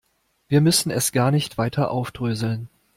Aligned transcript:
Wir 0.47 0.61
müssen 0.61 0.89
es 0.89 1.11
gar 1.11 1.29
nicht 1.29 1.59
weiter 1.59 1.91
aufdröseln. 1.91 2.69